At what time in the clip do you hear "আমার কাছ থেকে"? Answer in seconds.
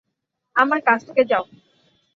0.55-1.23